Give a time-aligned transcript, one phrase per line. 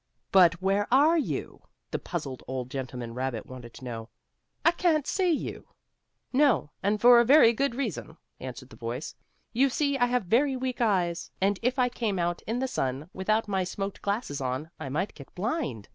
[0.31, 4.09] "But where are you?" the puzzled old gentleman rabbit wanted to know.
[4.65, 5.67] "I can't see you."
[6.33, 9.13] "No, and for a very good reason," answered the voice.
[9.53, 13.11] "You see I have very weak eyes, and if I came out in the sun,
[13.13, 15.87] without my smoked glasses on, I might get blind.